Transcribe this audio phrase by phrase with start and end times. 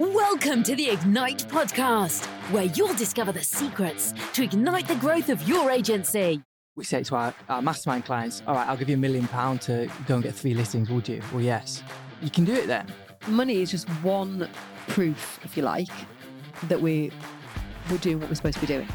[0.00, 5.46] Welcome to the Ignite podcast, where you'll discover the secrets to ignite the growth of
[5.46, 6.42] your agency.
[6.74, 9.66] We say to our, our mastermind clients, all right, I'll give you a million pounds
[9.66, 11.20] to go and get three listings, would you?
[11.34, 11.82] Well, yes.
[12.22, 12.86] You can do it then.
[13.28, 14.48] Money is just one
[14.88, 15.90] proof, if you like,
[16.68, 17.12] that we,
[17.90, 18.88] we're doing what we're supposed to be doing.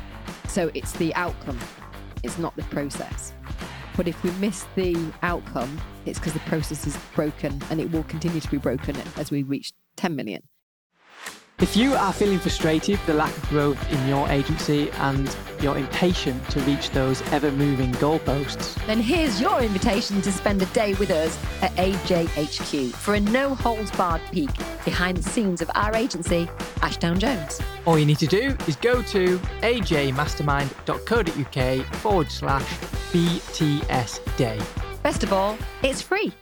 [0.47, 1.59] So it's the outcome,
[2.23, 3.31] it's not the process.
[3.95, 8.05] But if we miss the outcome, it's because the process is broken and it will
[8.05, 10.41] continue to be broken as we reach 10 million.
[11.61, 15.77] If you are feeling frustrated with the lack of growth in your agency and you're
[15.77, 20.95] impatient to reach those ever moving goalposts, then here's your invitation to spend a day
[20.95, 24.49] with us at AJHQ for a no holds barred peek
[24.83, 26.49] behind the scenes of our agency,
[26.81, 27.61] Ashdown Jones.
[27.85, 32.69] All you need to do is go to ajmastermind.co.uk forward slash
[33.13, 34.59] BTS day.
[35.03, 36.33] Best of all, it's free.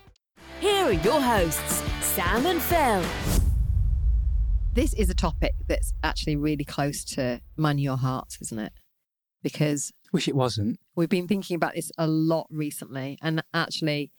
[0.60, 3.04] Here are your hosts, Sam and Phil.
[4.74, 8.74] This is a topic that's actually really close to mine your hearts, isn't it?
[9.44, 10.80] Because Wish it wasn't.
[10.96, 13.20] we've been thinking about this a lot recently.
[13.22, 14.12] And actually,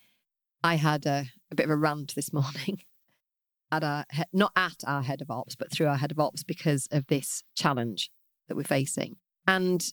[0.62, 2.82] I had a, a bit of a rant this morning
[3.72, 6.86] at our, not at our head of ops, but through our head of ops because
[6.92, 8.12] of this challenge
[8.46, 9.16] that we're facing.
[9.48, 9.84] And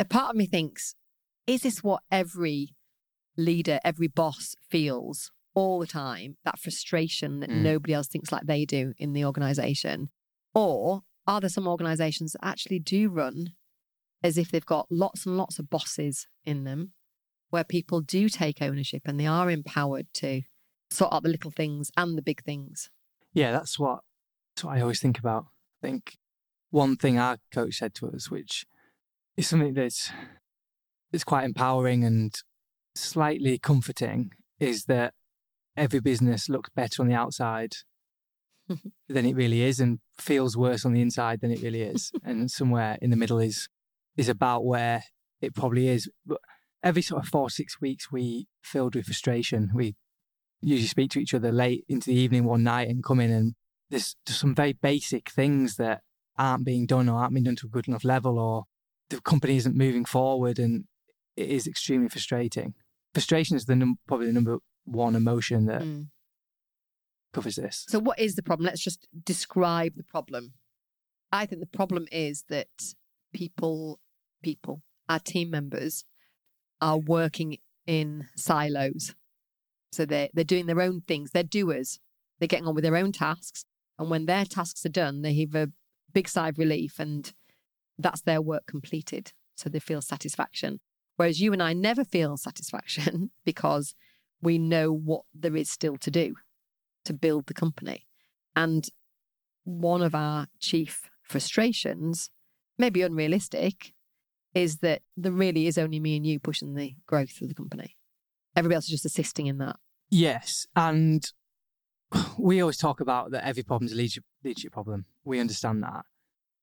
[0.00, 0.96] a part of me thinks,
[1.46, 2.74] is this what every
[3.36, 6.36] leader, every boss feels all the time?
[6.44, 7.62] That frustration that Mm.
[7.62, 10.10] nobody else thinks like they do in the organization?
[10.54, 13.54] Or are there some organizations that actually do run
[14.22, 16.92] as if they've got lots and lots of bosses in them
[17.50, 20.42] where people do take ownership and they are empowered to
[20.90, 22.90] sort out the little things and the big things?
[23.32, 24.00] Yeah, that's what,
[24.54, 25.46] that's what I always think about.
[25.82, 26.16] I think
[26.70, 28.64] one thing our coach said to us, which
[29.36, 30.10] is something that's,
[31.10, 32.34] that's quite empowering and
[32.94, 35.14] slightly comforting, is that
[35.76, 37.72] every business looks better on the outside
[39.08, 42.10] than it really is and feels worse on the inside than it really is.
[42.24, 43.68] and somewhere in the middle is
[44.16, 45.02] is about where
[45.40, 46.08] it probably is.
[46.26, 46.38] But
[46.82, 49.70] every sort of four, six weeks we filled with frustration.
[49.74, 49.96] We
[50.60, 53.54] usually speak to each other late into the evening one night and come in and
[53.90, 56.02] there's just some very basic things that
[56.38, 58.64] aren't being done or aren't being done to a good enough level or
[59.10, 60.84] the company isn't moving forward and
[61.36, 62.74] it is extremely frustrating.
[63.12, 66.08] Frustration is the num- probably the number one emotion that Mm.
[67.32, 67.84] covers this.
[67.88, 68.66] So, what is the problem?
[68.66, 70.54] Let's just describe the problem.
[71.30, 72.68] I think the problem is that
[73.32, 74.00] people,
[74.42, 76.04] people, our team members,
[76.80, 79.14] are working in silos.
[79.92, 81.30] So they're they're doing their own things.
[81.30, 82.00] They're doers.
[82.38, 83.64] They're getting on with their own tasks,
[83.98, 85.70] and when their tasks are done, they have a
[86.12, 87.32] big sigh of relief, and
[87.98, 89.32] that's their work completed.
[89.56, 90.80] So they feel satisfaction.
[91.16, 93.94] Whereas you and I never feel satisfaction because
[94.42, 96.34] we know what there is still to do
[97.04, 98.06] to build the company.
[98.54, 98.86] And
[99.64, 102.30] one of our chief frustrations,
[102.76, 103.92] maybe unrealistic,
[104.54, 107.96] is that there really is only me and you pushing the growth of the company.
[108.54, 109.76] Everybody else is just assisting in that.
[110.10, 111.24] Yes, and
[112.38, 115.06] we always talk about that every problem is a leadership, leadership problem.
[115.24, 116.04] We understand that.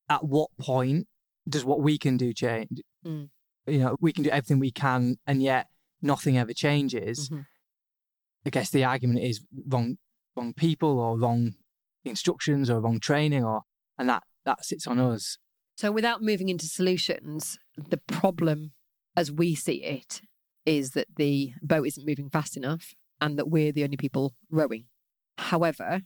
[0.07, 1.07] At what point
[1.47, 2.81] does what we can do change?
[3.06, 3.29] Mm.
[3.66, 5.67] You know, we can do everything we can, and yet
[6.01, 7.29] nothing ever changes.
[7.29, 7.46] Mhm.
[8.46, 9.98] I guess the argument is wrong,
[10.36, 11.54] wrong people, or wrong
[12.06, 13.62] instructions, or wrong training, or
[13.98, 15.38] and that that sits on us.
[15.76, 18.72] So, without moving into solutions, the problem
[19.16, 20.22] as we see it
[20.66, 24.86] is that the boat isn't moving fast enough and that we're the only people rowing.
[25.38, 26.02] However,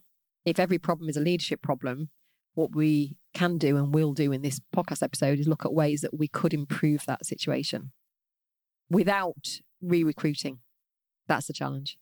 [0.45, 2.09] if every problem is a leadership problem,
[2.53, 6.01] what we can do and will do in this podcast episode is look at ways
[6.01, 7.91] that we could improve that situation
[8.89, 10.59] without re recruiting.
[11.27, 11.97] That's the challenge.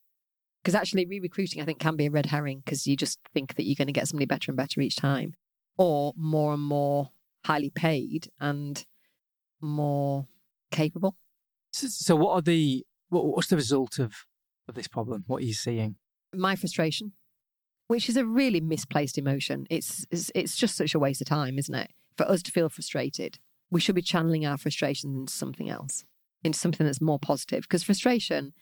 [0.61, 3.55] Because actually, re recruiting, I think, can be a red herring because you just think
[3.55, 5.33] that you're going to get somebody better and better each time,
[5.77, 7.09] or more and more
[7.45, 8.85] highly paid and
[9.59, 10.27] more
[10.71, 11.15] capable.
[11.71, 14.25] So, so what are the what, what's the result of
[14.67, 15.23] of this problem?
[15.27, 15.95] What are you seeing?
[16.33, 17.13] My frustration,
[17.87, 19.67] which is a really misplaced emotion.
[19.69, 21.91] It's, it's it's just such a waste of time, isn't it?
[22.17, 23.39] For us to feel frustrated,
[23.69, 26.05] we should be channeling our frustration into something else,
[26.43, 27.63] into something that's more positive.
[27.63, 28.53] Because frustration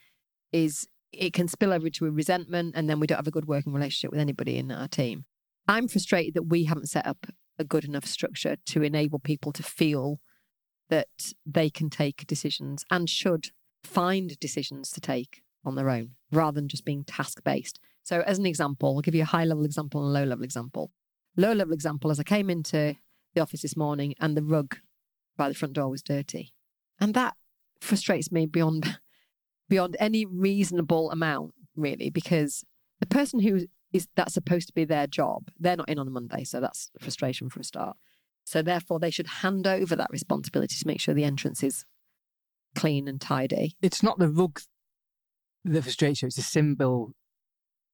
[0.52, 3.48] is it can spill over into a resentment, and then we don't have a good
[3.48, 5.26] working relationship with anybody in our team.
[5.68, 7.28] I'm frustrated that we haven't set up
[7.58, 10.20] a good enough structure to enable people to feel
[10.90, 11.08] that
[11.46, 13.50] they can take decisions and should
[13.84, 17.80] find decisions to take on their own rather than just being task based.
[18.04, 20.44] So, as an example, I'll give you a high level example and a low level
[20.44, 20.92] example.
[21.38, 22.96] Low level example as I came into
[23.36, 24.78] the office this morning and the rug
[25.38, 26.54] by the front door was dirty.
[27.00, 27.36] And that
[27.80, 29.00] frustrates me beyond
[29.70, 32.64] beyond any reasonable amount, really, because
[33.00, 35.50] the person who is that's supposed to be their job.
[35.60, 37.98] They're not in on a Monday, so that's frustration for a start.
[38.44, 41.86] So therefore, they should hand over that responsibility to make sure the entrance is
[42.76, 43.76] clean and tidy.
[43.82, 44.60] It's not the rug
[45.66, 47.14] that frustrates you, it's a symbol.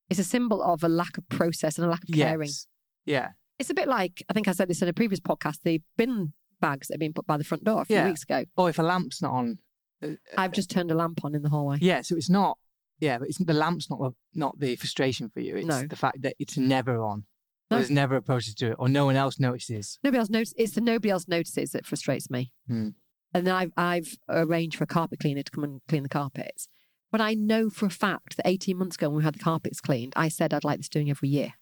[0.10, 2.48] It's a symbol of a lack of process and a lack of caring.
[2.50, 2.68] Yes.
[3.06, 3.30] Yeah.
[3.58, 5.60] It's a bit like I think I said this in a previous podcast.
[5.64, 8.08] The bin bags that have been put by the front door a few Yeah.
[8.08, 8.44] weeks ago.
[8.58, 9.60] Or if a lamp's not on.
[10.04, 10.08] Uh,
[10.38, 11.78] I've just turned a lamp on in the hallway.
[11.82, 12.58] Yeah, so it's not.
[13.00, 15.58] Yeah, but it's the lamp's not the, not the frustration for you.
[15.58, 15.86] It's No.
[15.86, 17.26] the fact that it's never on.
[17.70, 17.78] No.
[17.78, 20.00] There's never a process to it, or no one else notices.
[20.04, 20.54] Nobody else notices.
[20.58, 22.52] It's the nobody else notices that frustrates me.
[22.68, 22.90] Hmm.
[23.34, 26.68] And then I've I've arranged for a carpet cleaner to come and clean the carpets.
[27.12, 29.82] But I know for a fact that 18 months ago when we had the carpets
[29.82, 31.54] cleaned, I said I'd like this doing every year.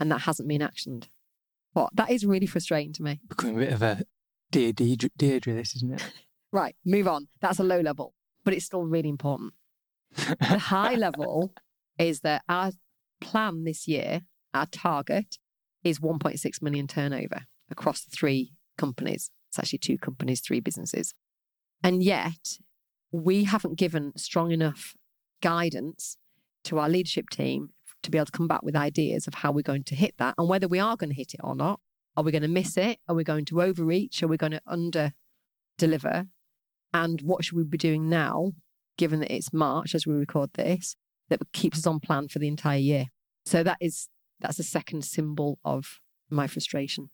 [0.00, 1.08] And that hasn't been actioned.
[1.72, 1.90] What?
[1.94, 3.20] That is really frustrating to me.
[3.28, 4.04] Becoming a bit of a
[4.50, 6.12] dear Deirdre, Deirdre this, isn't it?
[6.54, 7.26] Right, move on.
[7.40, 8.14] That's a low level,
[8.44, 9.54] but it's still really important.
[10.16, 11.52] The high level
[11.98, 12.70] is that our
[13.20, 14.20] plan this year,
[14.54, 15.38] our target
[15.82, 19.32] is 1.6 million turnover across three companies.
[19.48, 21.12] It's actually two companies, three businesses.
[21.82, 22.58] And yet,
[23.10, 24.94] we haven't given strong enough
[25.42, 26.18] guidance
[26.62, 27.70] to our leadership team
[28.04, 30.36] to be able to come back with ideas of how we're going to hit that
[30.38, 31.80] and whether we are going to hit it or not.
[32.16, 33.00] Are we going to miss it?
[33.08, 34.22] Are we going to overreach?
[34.22, 35.14] Are we going to under
[35.78, 36.28] deliver?
[36.94, 38.52] And what should we be doing now,
[38.96, 40.94] given that it's March as we record this,
[41.28, 43.06] that keeps us on plan for the entire year?
[43.44, 44.08] So that is
[44.40, 45.98] that's the second symbol of
[46.30, 47.10] my frustration.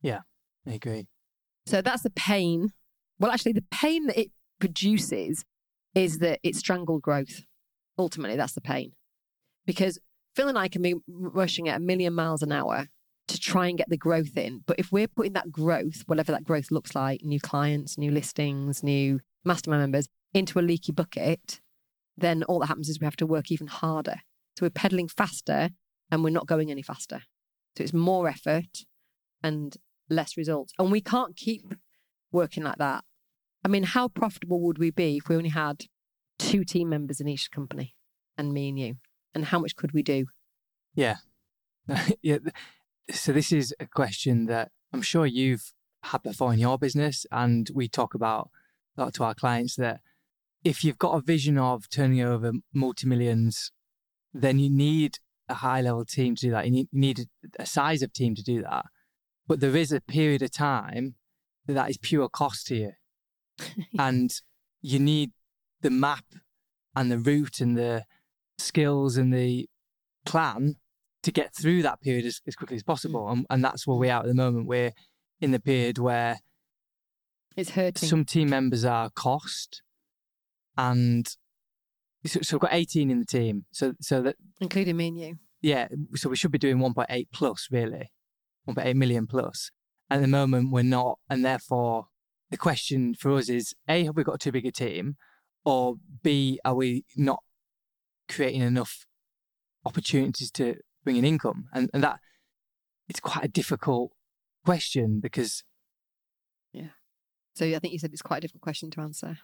[0.00, 0.20] Yeah,
[0.66, 1.08] I agree.
[1.66, 2.70] So that's the pain.
[3.18, 5.44] Well, actually, the pain that it produces
[5.94, 7.42] is that it strangled growth.
[7.98, 8.92] Ultimately, that's the pain.
[9.66, 9.98] Because
[10.34, 12.88] Phil and I can be rushing at a million miles an hour
[13.28, 14.62] to try and get the growth in.
[14.66, 18.82] But if we're putting that growth, whatever that growth looks like, new clients, new listings,
[18.82, 21.60] new mastermind members, into a leaky bucket,
[22.16, 24.16] then all that happens is we have to work even harder.
[24.56, 25.70] So we're pedaling faster
[26.10, 27.22] and we're not going any faster.
[27.76, 28.84] So it's more effort
[29.42, 29.76] and
[30.08, 30.72] less results.
[30.78, 31.74] And we can't keep
[32.30, 33.04] working like that.
[33.64, 35.86] I mean, how profitable would we be if we only had
[36.38, 37.94] two team members in each company
[38.36, 38.96] and me and you?
[39.34, 40.26] And how much could we do?
[40.94, 41.16] Yeah.
[42.22, 42.38] yeah.
[43.10, 45.72] So this is a question that I'm sure you've
[46.04, 48.50] had before in your business, and we talk about
[48.96, 50.00] a lot to our clients that
[50.62, 53.70] if you've got a vision of turning over multi millions,
[54.32, 55.18] then you need
[55.48, 56.64] a high level team to do that.
[56.64, 58.86] You need, you need a, a size of team to do that.
[59.46, 61.16] But there is a period of time
[61.66, 62.92] that that is pure cost to you,
[63.98, 64.32] and
[64.80, 65.32] you need
[65.82, 66.24] the map
[66.96, 68.04] and the route and the
[68.56, 69.68] skills and the
[70.24, 70.76] plan
[71.24, 73.24] to get through that period as, as quickly as possible.
[73.26, 73.32] Mm.
[73.32, 74.66] And, and that's where we are at the moment.
[74.66, 74.92] We're
[75.40, 76.38] in the period where
[77.56, 78.08] It's hurting.
[78.08, 79.82] some team members are cost,
[80.76, 81.26] and
[82.26, 83.64] so, so we've got 18 in the team.
[83.72, 85.34] So so that including me and you.
[85.60, 88.10] yeah, so we should be doing 1.8 plus really,
[88.68, 89.70] 1.8 million plus.
[90.10, 92.06] At the moment, we're not, and therefore
[92.50, 95.16] the question for us is: A, have we got too big a team,
[95.64, 97.42] or B, are we not
[98.28, 99.06] creating enough
[99.84, 101.66] opportunities to bring in income?
[101.72, 102.20] And and that
[103.08, 104.12] it's quite a difficult
[104.64, 105.62] question because
[106.72, 106.88] Yeah.
[107.54, 109.38] So I think you said it's quite a difficult question to answer.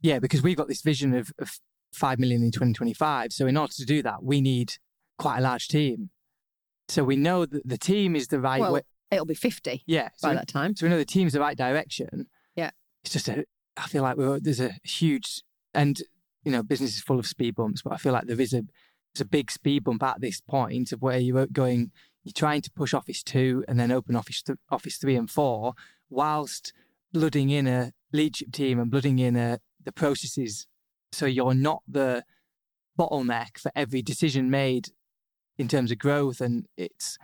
[0.00, 1.60] Yeah, because we've got this vision of, of
[1.92, 3.32] 5 million in 2025.
[3.32, 4.74] So, in order to do that, we need
[5.18, 6.10] quite a large team.
[6.88, 8.82] So, we know that the team is the right well, way.
[9.10, 10.08] it'll be 50 Yeah.
[10.16, 10.74] So, by we, that time.
[10.76, 12.26] so, we know the team's the right direction.
[12.56, 12.70] Yeah.
[13.04, 13.44] It's just a,
[13.76, 15.42] I feel like we're, there's a huge,
[15.74, 16.00] and,
[16.44, 18.62] you know, business is full of speed bumps, but I feel like there is a,
[19.14, 21.90] there's a big speed bump at this point of where you're going,
[22.24, 25.72] you're trying to push Office 2 and then open Office, th- Office 3 and 4,
[26.08, 26.72] whilst
[27.12, 30.66] blooding in a leadership team and blooding in a, the processes
[31.12, 32.22] so you're not the
[32.98, 34.88] bottleneck for every decision made
[35.58, 37.18] in terms of growth and it's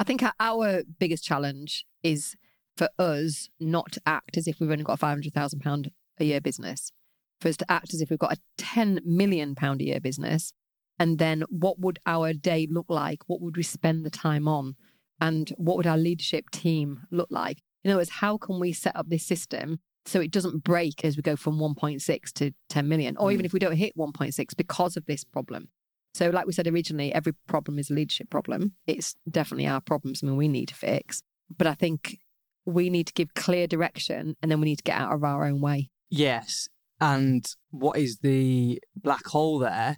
[0.00, 2.36] I think our- our biggest challenge is
[2.76, 5.90] for us not to act as if we've only got a £500,000
[6.20, 6.92] a year business,
[7.40, 10.52] for us to act as if we've got a £10 million a year business.
[10.98, 13.20] And then what would our day look like?
[13.26, 14.76] What would we spend the time on?
[15.20, 17.62] And what would our leadership team look like?
[17.84, 21.16] In other words, how can we set up this system so it doesn't break as
[21.16, 23.46] we go from 1.6 to 10 million, or even mm.
[23.46, 25.68] if we don't hit 1.6 because of this problem?
[26.14, 28.72] So, like we said originally, every problem is a leadership problem.
[28.86, 30.22] It's definitely our problems.
[30.22, 31.22] I mean, we need to fix.
[31.56, 32.18] But I think
[32.64, 35.44] we need to give clear direction and then we need to get out of our
[35.44, 35.90] own way.
[36.10, 36.68] yes
[37.00, 39.96] and what is the black hole there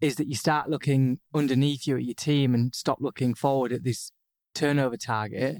[0.00, 3.84] is that you start looking underneath you at your team and stop looking forward at
[3.84, 4.12] this
[4.54, 5.58] turnover target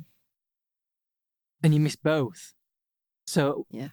[1.62, 2.54] and you miss both
[3.26, 3.88] so Yeah.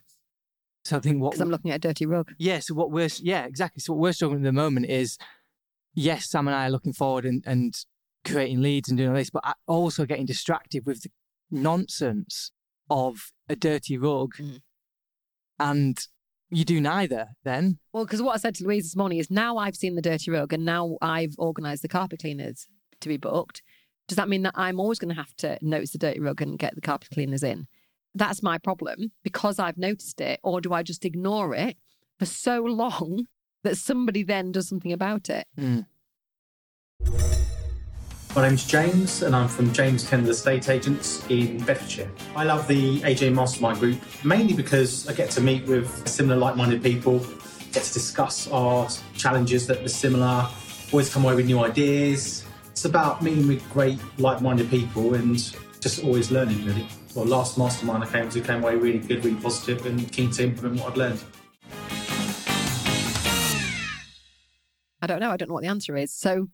[0.83, 2.31] so i think what Because I'm looking at a dirty rug.
[2.37, 3.81] Yeah, so what we're yeah, exactly.
[3.81, 5.17] So what we're struggling at the moment is
[5.93, 7.73] yes, Sam and I are looking forward and, and
[8.23, 11.09] creating leads and doing all this, but also getting distracted with the
[11.51, 12.51] nonsense
[12.89, 14.35] of a dirty rug.
[14.39, 14.59] Mm.
[15.59, 15.97] And
[16.49, 17.79] you do neither then.
[17.91, 20.31] Well, because what I said to Louise this morning is now I've seen the dirty
[20.31, 22.67] rug and now I've organised the carpet cleaners
[23.01, 23.61] to be booked.
[24.07, 26.59] Does that mean that I'm always going to have to notice the dirty rug and
[26.59, 27.67] get the carpet cleaners in?
[28.13, 31.77] That's my problem because I've noticed it, or do I just ignore it
[32.17, 33.27] for so long
[33.63, 35.47] that somebody then does something about it?
[35.59, 35.85] Mm.
[38.35, 42.11] My name's James, and I'm from James Kennedy Estate Agents in Bedfordshire.
[42.35, 46.57] I love the AJ Mastermind Group mainly because I get to meet with similar like
[46.57, 47.19] minded people,
[47.71, 50.49] get to discuss our challenges that are similar,
[50.91, 52.45] always come away with new ideas.
[52.71, 55.37] It's about meeting with great like minded people and
[55.79, 56.89] just always learning, really.
[57.15, 60.43] Well, last mastermind I came to came away really good, really positive, and keen to
[60.43, 61.23] implement what I'd learned.
[65.01, 65.31] I don't know.
[65.31, 66.11] I don't know what the answer is.
[66.11, 66.49] So,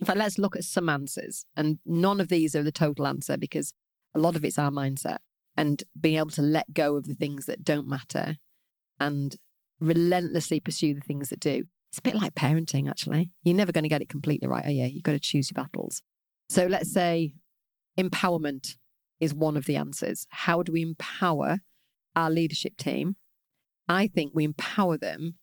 [0.00, 1.44] in fact, let's look at some answers.
[1.56, 3.72] And none of these are the total answer because
[4.14, 5.18] a lot of it's our mindset
[5.56, 8.36] and being able to let go of the things that don't matter
[8.98, 9.36] and
[9.80, 11.64] relentlessly pursue the things that do.
[11.90, 13.30] It's a bit like parenting, actually.
[13.44, 14.84] You're never going to get it completely right, are you?
[14.86, 16.02] You've got to choose your battles.
[16.48, 17.34] So let's say
[17.98, 18.76] empowerment
[19.20, 20.26] is one of the answers.
[20.30, 21.60] How do we empower
[22.16, 23.16] our leadership team?
[23.88, 25.36] I think we empower them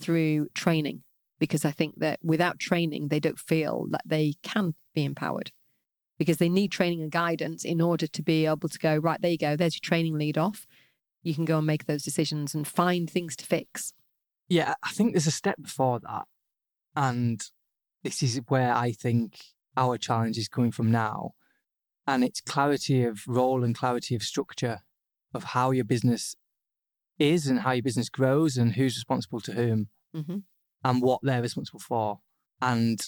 [0.00, 1.02] through training
[1.44, 5.52] because I think that without training, they don't feel that they can be empowered
[6.18, 9.32] because they need training and guidance in order to be able to go, right, there
[9.32, 10.66] you go, there's your training lead off.
[11.22, 13.92] You can go and make those decisions and find things to fix.
[14.48, 16.24] Yeah, I think there's a step before that.
[16.96, 17.42] And
[18.02, 19.38] this is where I think
[19.76, 21.32] our challenge is coming from now.
[22.06, 24.80] And it's clarity of role and clarity of structure
[25.34, 26.36] of how your business
[27.18, 29.88] is and how your business grows and who's responsible to whom.
[30.16, 30.38] Mm-hmm
[30.84, 32.20] and what they're responsible for.
[32.60, 33.00] And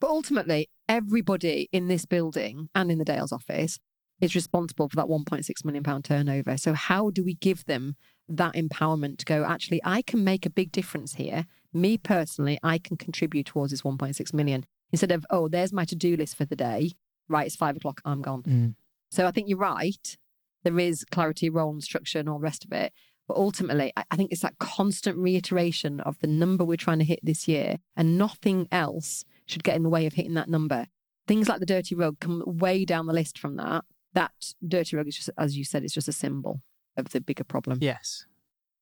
[0.00, 3.78] but ultimately, everybody in this building and in the Dales office
[4.20, 6.56] is responsible for that 1.6 million pound turnover.
[6.56, 7.96] So how do we give them
[8.28, 11.46] that empowerment to go, actually, I can make a big difference here.
[11.72, 15.96] Me personally, I can contribute towards this 1.6 million instead of, oh, there's my to
[15.96, 16.92] do list for the day.
[17.28, 18.42] Right, it's five o'clock, I'm gone.
[18.42, 18.74] Mm.
[19.10, 20.16] So I think you're right.
[20.62, 22.92] There is clarity, role, and structure, and all the rest of it.
[23.26, 27.20] But ultimately, I think it's that constant reiteration of the number we're trying to hit
[27.22, 30.86] this year, and nothing else should get in the way of hitting that number.
[31.26, 33.84] Things like the dirty rug come way down the list from that.
[34.12, 34.32] That
[34.66, 36.60] dirty rug is just, as you said, it's just a symbol
[36.96, 37.78] of the bigger problem.
[37.80, 38.26] Yes.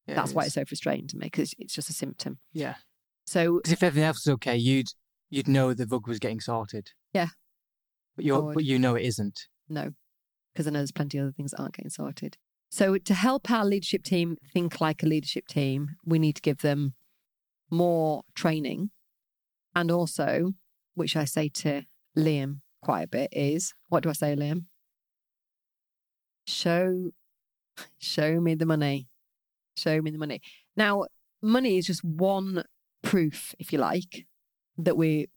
[0.06, 2.38] Yeah, That's it why it's so frustrating to me because it's just a symptom.
[2.52, 2.74] Yeah.
[3.26, 4.88] So, if everything else was okay, you'd
[5.30, 6.90] you'd know the rug was getting sorted.
[7.12, 7.28] Yeah.
[8.16, 9.46] But you but you know it isn't.
[9.68, 9.92] No,
[10.52, 12.36] because I know there's plenty of other things that aren't getting sorted.
[12.72, 16.62] So, to help our leadership team think like a leadership team, we need to give
[16.62, 16.94] them
[17.70, 18.90] more training.
[19.76, 20.54] And also,
[20.94, 21.82] which I say to
[22.16, 24.64] Liam quite a bit, is what do I say, Liam?
[26.46, 27.10] Show,
[27.98, 29.06] show me the money.
[29.76, 30.40] Show me the money.
[30.74, 31.04] Now,
[31.42, 32.64] money is just one
[33.02, 34.24] proof, if you like,
[34.78, 35.28] that we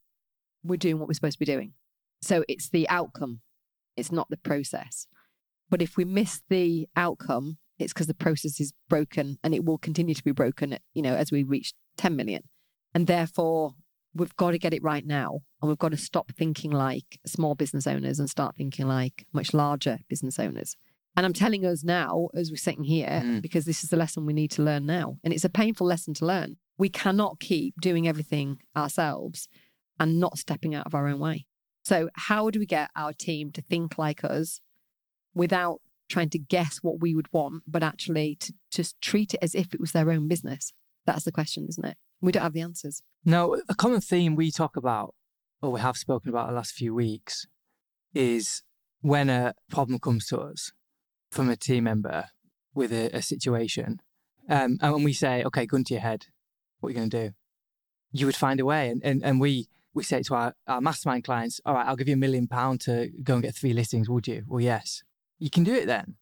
[0.64, 1.74] we're doing what we're supposed to be doing.
[2.22, 3.42] So it's the outcome.
[3.98, 5.06] It's not the process.
[5.70, 9.78] But if we miss the outcome, it's because the process is broken and it will
[9.78, 12.44] continue to be broken, you know, as we reach 10 million.
[12.94, 13.74] And therefore,
[14.14, 15.40] we've got to get it right now.
[15.62, 19.54] And we've got to stop thinking like small business owners and start thinking like much
[19.54, 20.78] larger business owners.
[21.18, 23.42] And I'm telling us now, as we're sitting here, mm.
[23.42, 25.18] because this is the lesson we need to learn now.
[25.24, 26.58] And it's a painful lesson to learn.
[26.78, 29.48] We cannot keep doing everything ourselves
[29.98, 31.46] and not stepping out of our own way.
[31.84, 34.60] So, how do we get our team to think like us
[35.36, 39.56] without trying to guess what we would want, but actually to just treat it as
[39.56, 40.74] if it was their own business?
[41.06, 41.98] That's the question, isn't it?
[42.22, 43.04] We don't have the answers.
[43.24, 45.14] Now, a common theme we talk about,
[45.62, 47.46] or we have spoken about the last few weeks,
[48.14, 48.64] is
[49.02, 50.72] when a problem comes to us
[51.32, 52.26] from a team member
[52.74, 54.00] with a, a situation,
[54.50, 56.28] um, and when we say, okay, gun to your head,
[56.80, 57.34] what are you going to do?
[58.12, 58.90] You would find a way.
[58.90, 62.08] And, and, and we, we say to our, our mastermind clients, all right, I'll give
[62.08, 64.44] you a million pound to go and get three listings, would you?
[64.48, 65.04] Well, yes
[65.40, 66.16] you can do it then.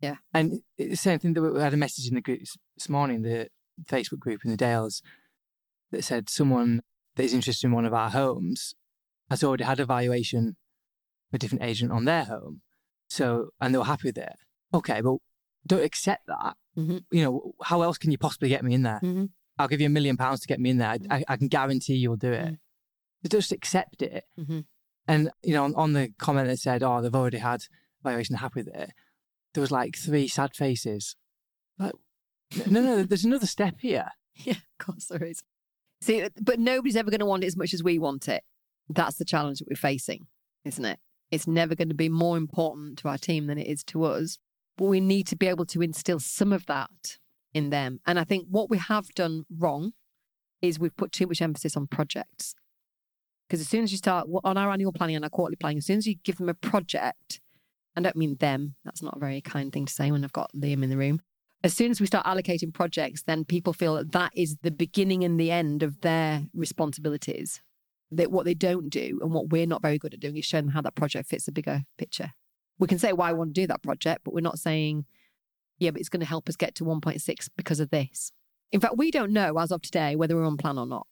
[0.00, 0.16] Yeah.
[0.34, 2.40] And the same thing that we had a message in the group
[2.76, 3.48] this morning, the
[3.84, 5.02] Facebook group in the Dales,
[5.90, 6.82] that said someone
[7.16, 8.74] that is interested in one of our homes
[9.30, 10.56] has already had a valuation
[11.32, 12.62] a different agent on their home.
[13.08, 14.32] So, and they were happy with it.
[14.74, 15.16] Okay, but
[15.66, 16.56] don't accept that.
[16.76, 16.98] Mm-hmm.
[17.10, 19.00] You know, how else can you possibly get me in there?
[19.02, 19.26] Mm-hmm.
[19.58, 20.96] I'll give you a million pounds to get me in there.
[21.10, 22.44] I, I can guarantee you'll do it.
[22.44, 23.28] Mm-hmm.
[23.28, 24.24] Just accept it.
[24.38, 24.60] Mm-hmm.
[25.08, 27.62] And, you know, on, on the comment that said, oh, they've already had
[28.06, 28.90] valuation happy with it,
[29.54, 31.16] there was like three sad faces.
[31.78, 31.92] Like,
[32.66, 34.08] no, no, there's another step here.
[34.44, 35.42] Yeah, of course there is.
[36.02, 38.42] See, but nobody's ever going to want it as much as we want it.
[38.86, 40.26] That's the challenge that we're facing.
[40.66, 40.98] isn't it?
[41.30, 44.36] It's never going to be more important to our team than it is to us.
[44.76, 47.16] But we need to be able to instill some of that
[47.54, 48.00] in them.
[48.06, 49.92] And I think what we have done wrong
[50.60, 52.54] is we've put too much emphasis on projects.
[53.48, 55.86] Because as soon as you start on our annual planning and our quarterly planning, as
[55.86, 57.40] soon as you give them a project,
[57.96, 60.52] I don't mean them, that's not a very kind thing to say when I've got
[60.54, 61.20] Liam in the room.
[61.64, 65.24] As soon as we start allocating projects, then people feel that that is the beginning
[65.24, 67.62] and the end of their responsibilities.
[68.10, 70.66] That what they don't do and what we're not very good at doing is showing
[70.66, 72.32] them how that project fits the bigger picture.
[72.78, 75.06] We can say why we want to do that project, but we're not saying,
[75.78, 78.30] yeah, but it's going to help us get to 1.6 because of this.
[78.70, 81.06] In fact, we don't know as of today whether we're on plan or not.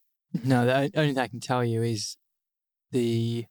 [0.44, 2.16] No, the only thing I can tell you is
[2.92, 3.46] the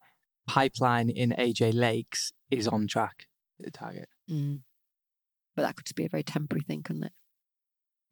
[0.47, 4.09] pipeline in AJ Lakes is on track to the target.
[4.29, 4.61] Mm.
[5.55, 7.13] But that could just be a very temporary thing, couldn't it?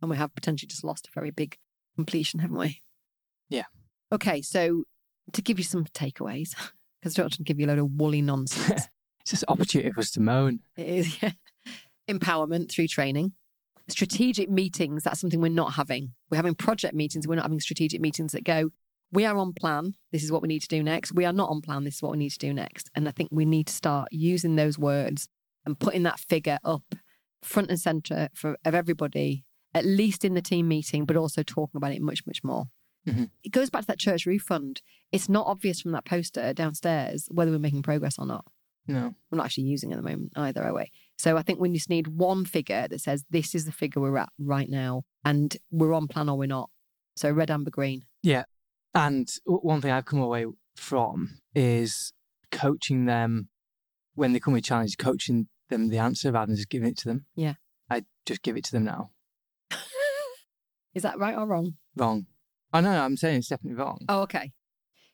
[0.02, 1.58] And we have potentially just lost a very big
[1.96, 2.82] completion, haven't we?
[3.50, 3.66] Yeah.
[4.12, 4.84] Okay, so
[5.34, 6.56] to give you some takeaways,
[7.02, 8.88] because I don't want to give you a load of woolly nonsense.
[9.22, 10.60] it's just opportunity for us to moan.
[10.78, 11.32] It is, yeah.
[12.10, 13.34] Empowerment through training.
[13.88, 16.14] Strategic meetings, that's something we're not having.
[16.30, 18.72] We're having project meetings, we're not having strategic meetings that go,
[19.12, 19.96] we are on plan.
[20.12, 21.13] This is what we need to do next.
[21.13, 21.84] We are not on plan.
[21.84, 22.89] This is what we need to do next.
[22.96, 25.27] And I think we need to start using those words
[25.65, 26.84] and putting that figure up
[27.44, 31.77] front and center for of everybody, at least in the team meeting, but also talking
[31.77, 32.65] about it much, much more.
[33.08, 33.25] Mm-hmm.
[33.44, 34.82] It goes back to that church refund.
[35.12, 38.46] It's not obvious from that poster downstairs whether we're making progress or not.
[38.88, 39.15] No.
[39.30, 40.91] We're not actually using it at the moment either, are we?
[41.18, 44.18] So I think we just need one figure that says this is the figure we're
[44.18, 46.70] at right now and we're on plan or we're not.
[47.15, 48.06] So red, amber, green.
[48.24, 48.44] Yeah.
[48.93, 50.45] And one thing I've come away
[50.75, 52.13] from is
[52.51, 53.50] coaching them
[54.15, 57.07] when they come with challenges, coaching them the answer rather than just giving it to
[57.07, 57.25] them.
[57.36, 57.53] Yeah.
[57.89, 59.12] I just give it to them now.
[60.93, 61.75] is that right or wrong?
[61.95, 62.25] Wrong.
[62.74, 64.00] Oh, no, no I'm saying it's definitely wrong.
[64.10, 64.51] Oh, okay.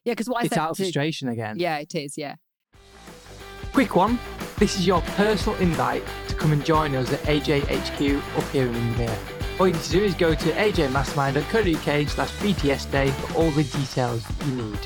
[0.03, 1.59] Yeah, because what I it's out of frustration again.
[1.59, 2.17] Yeah, it is.
[2.17, 2.35] Yeah.
[3.73, 4.19] Quick one.
[4.57, 8.73] This is your personal invite to come and join us at AJHQ up here in
[8.73, 9.36] Windermere.
[9.59, 13.63] All you need to do is go to ajmastermind.co.uk slash BTS day for all the
[13.63, 14.79] details you need.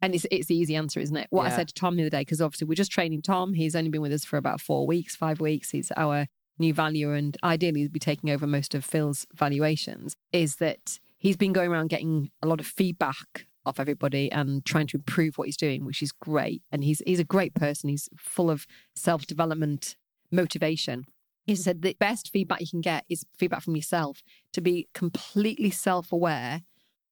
[0.00, 1.26] And it's it's the easy answer, isn't it?
[1.28, 3.52] What I said to Tom the other day, because obviously we're just training Tom.
[3.52, 5.70] He's only been with us for about four weeks, five weeks.
[5.70, 6.26] He's our
[6.58, 10.16] new valuer, and ideally he'll be taking over most of Phil's valuations.
[10.32, 14.86] Is that he's been going around getting a lot of feedback off everybody and trying
[14.86, 16.62] to improve what he's doing, which is great.
[16.72, 17.90] And he's he's a great person.
[17.90, 19.96] He's full of self development,
[20.30, 21.04] motivation.
[21.50, 25.70] He said the best feedback you can get is feedback from yourself to be completely
[25.70, 26.62] self aware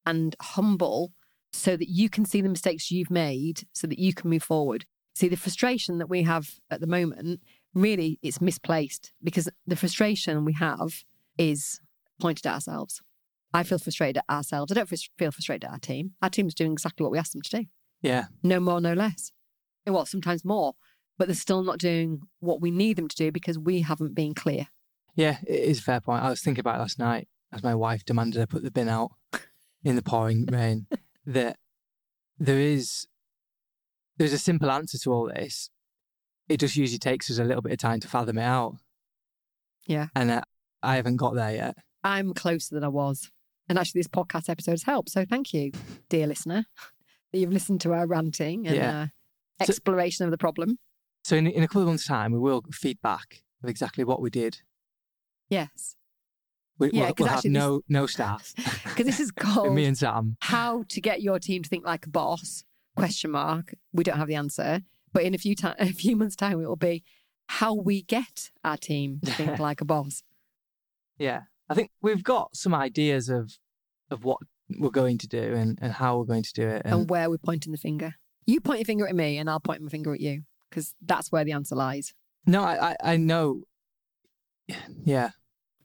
[0.07, 1.13] and humble
[1.53, 4.85] so that you can see the mistakes you've made so that you can move forward.
[5.17, 7.41] See, the frustration that we have at the moment,
[7.75, 11.03] really, it's misplaced because the frustration we have
[11.37, 11.81] is
[12.21, 13.03] pointed at ourselves.
[13.53, 14.71] I feel frustrated at ourselves.
[14.71, 16.13] I don't feel frustrated at our team.
[16.23, 17.65] Our team's doing exactly what we asked them to do.
[18.03, 18.27] Yeah.
[18.45, 19.33] No more, no less.
[19.85, 20.75] Well, sometimes more,
[21.19, 24.35] but they're still not doing what we need them to do because we haven't been
[24.35, 24.69] clear.
[25.15, 26.23] Yeah, it is a fair point.
[26.23, 28.89] I was thinking about it last night as my wife demanded I put the bin
[28.89, 29.11] out
[29.83, 30.87] in the pouring rain
[31.27, 31.57] that
[32.39, 33.07] there is
[34.17, 35.71] there's a simple answer to all this.
[36.49, 38.77] It just usually takes us a little bit of time to fathom it out.
[39.87, 40.07] Yeah.
[40.15, 40.41] And uh,
[40.83, 41.79] I haven't got there yet.
[42.05, 43.31] I'm closer than I was.
[43.69, 45.11] And actually, this podcast episode has helped.
[45.11, 45.73] So thank you,
[46.09, 46.65] dear listener,
[47.33, 49.01] that you've listened to our ranting and Yeah.
[49.61, 50.79] uh, So- exploration of the problem.
[51.25, 54.31] So in, in a couple of months' time, we will feedback of exactly what we
[54.31, 54.61] did.
[55.51, 55.97] Yes.
[56.79, 58.55] We, Yeah, we'll, 'cause we'll have no no staff.
[58.85, 60.37] Because this is called me and Sam.
[60.41, 62.65] How to Get Your Team to Think Like a Boss,
[62.97, 63.75] question mark.
[63.93, 64.83] We don't have the answer.
[65.13, 67.03] But in a few, ti a few months' time, it will be
[67.49, 70.23] how we get our team to think like a boss.
[71.19, 73.59] Yeah, I think we've got some ideas of
[74.11, 74.39] of what
[74.79, 76.83] we're going to do and, and how we're going to do it.
[76.85, 78.15] and And where we're pointing the finger.
[78.47, 81.31] You point your finger at me, and I'll point my finger at you because that's
[81.33, 82.15] where the answer lies.
[82.47, 83.63] no, I, I I know.
[85.05, 85.31] Yeah.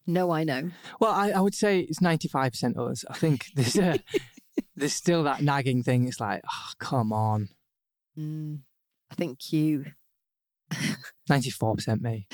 [0.05, 0.71] No, I know.
[0.99, 3.05] Well, I, I would say it's ninety five percent us.
[3.09, 3.99] I think there's a,
[4.75, 6.07] there's still that nagging thing.
[6.07, 7.49] It's like, oh, come on,
[8.19, 8.59] Mm,
[9.11, 9.85] I think you.
[11.29, 12.27] ninety four percent me.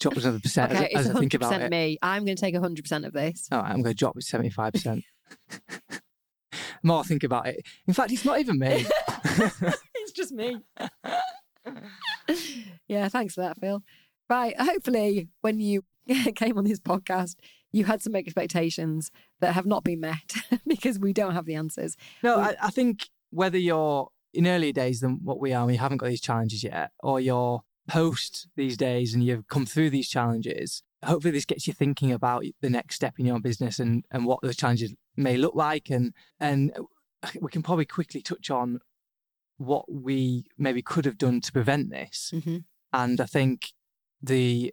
[0.00, 1.70] Drop another percent okay, as, as I think 100% about it.
[1.70, 1.98] me.
[2.02, 3.48] I'm going to take 100% of this.
[3.52, 5.04] All right, I'm going to drop it seventy five percent.
[6.84, 7.66] More I think about it.
[7.88, 8.84] In fact, it's not even me.
[9.24, 10.58] it's just me.
[12.88, 13.82] yeah, thanks for that, Phil.
[14.28, 14.54] Right.
[14.60, 15.82] Hopefully, when you
[16.34, 17.36] came on this podcast,
[17.72, 20.34] you had some expectations that have not been met
[20.66, 21.96] because we don't have the answers.
[22.22, 25.72] No, We- I, I think whether you're in earlier days than what we are, and
[25.72, 29.90] you haven't got these challenges yet, or you're post these days and you've come through
[29.90, 34.04] these challenges, hopefully this gets you thinking about the next step in your business and,
[34.10, 36.72] and what those challenges may look like and and
[37.40, 38.80] we can probably quickly touch on
[39.56, 42.32] what we maybe could have done to prevent this.
[42.44, 42.58] hmm
[42.92, 43.72] And I think
[44.22, 44.72] the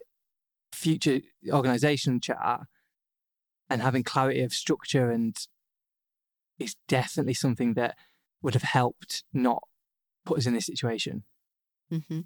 [0.74, 1.20] future
[1.52, 2.62] organization chart
[3.70, 5.36] and having clarity of structure and
[6.60, 7.96] is definitely something that
[8.42, 9.64] would have helped not
[10.26, 11.24] put us in this situation.
[11.90, 12.22] hmm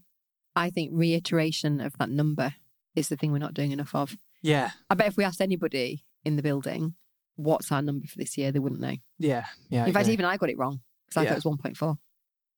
[0.56, 2.56] I think reiteration of that number
[2.95, 4.17] is the thing we're not doing enough of.
[4.41, 4.71] Yeah.
[4.89, 6.95] I bet if we asked anybody in the building,
[7.36, 8.95] what's our number for this year, they wouldn't know.
[9.19, 9.45] Yeah.
[9.69, 9.86] Yeah.
[9.86, 11.30] In fact, even I got it wrong because I Yeah.
[11.30, 11.98] thought it was 1.4.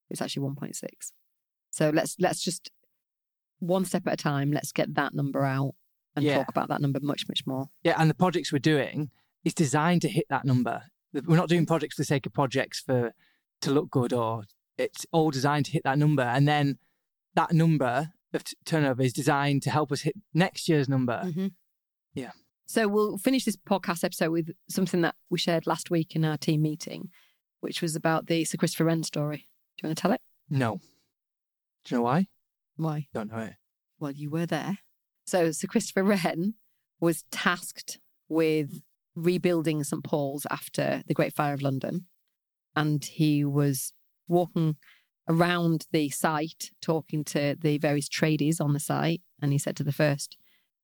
[0.09, 1.11] It's actually 1.6.
[1.71, 2.71] So let's let's just
[3.59, 4.51] one step at a time.
[4.51, 5.73] Let's get that number out
[6.15, 6.37] and Yeah.
[6.37, 7.69] talk about that number much much more.
[7.83, 9.11] Yeah, and the projects we're doing
[9.43, 10.83] is designed to hit that number.
[11.13, 13.13] We're not doing projects for the sake of projects for
[13.61, 14.43] to look good, or
[14.77, 16.21] it's all designed to hit that number.
[16.23, 16.77] And then
[17.33, 21.21] that number of t- turnover is designed to help us hit next year's number.
[21.25, 21.53] Mhm.
[22.13, 22.31] Yeah.
[22.69, 26.35] So we'll finish this podcast episode with something that we shared last week in our
[26.35, 27.09] team meeting,
[27.61, 29.47] which was about the Sir Christopher Wren story.
[29.77, 30.19] Do you want to tell it?
[30.49, 30.81] No.
[31.85, 32.27] Do you know why?
[32.75, 33.07] Why?
[33.13, 33.53] Don't know it.
[34.01, 34.79] Well, you were there.
[35.25, 36.55] So Sir Christopher Wren
[36.99, 38.81] was tasked with
[39.15, 42.07] rebuilding St Paul's after the Great Fire of London,
[42.75, 43.93] and he was
[44.27, 44.75] walking
[45.29, 49.21] around the site talking to the various tradies on the site.
[49.41, 50.37] And he said to the first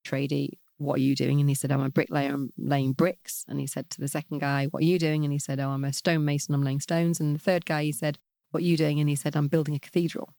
[0.06, 2.34] tradie, "What are you doing?" And he said, "I'm a bricklayer.
[2.34, 5.32] I'm laying bricks." And he said to the second guy, "What are you doing?" And
[5.34, 6.56] he said, "Oh, I'm a stonemason.
[6.56, 8.20] I'm laying stones." And the third guy, he said,
[8.52, 10.34] "What are you doing?" And he said, "I'm building a cathedral."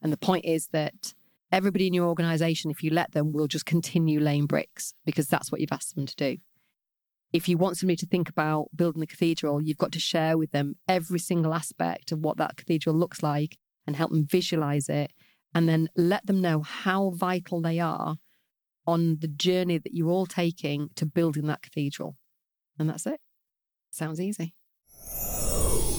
[0.00, 1.14] And the point is that
[1.52, 5.52] everybody in your organization, if you let them, will just continue laying bricks because that's
[5.52, 6.38] what you've asked them to do.
[7.32, 10.50] If you want somebody to think about building a cathedral, you've got to share with
[10.50, 15.12] them every single aspect of what that cathedral looks like and help them visualize it
[15.54, 18.16] and then let them know how vital they are
[18.86, 22.16] on the journey that you're all taking to building that cathedral.
[22.78, 23.20] And that's it.
[23.90, 24.54] Sounds easy.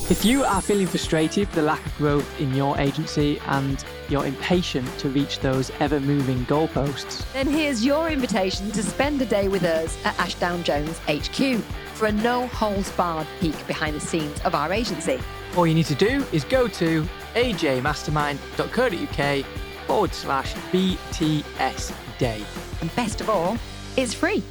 [0.10, 4.26] If you are feeling frustrated with the lack of growth in your agency and you're
[4.26, 9.48] impatient to reach those ever moving goalposts, Then here's your invitation to spend a day
[9.48, 11.62] with us at Ashdown Jones HQ
[11.94, 15.20] for a no holds barred peek behind the scenes of our agency.
[15.56, 19.46] all you need to do is go to ajmastermind.co.uk
[19.88, 22.44] forward slash BTS day.
[22.82, 23.58] And best of all,
[23.98, 24.44] it's free.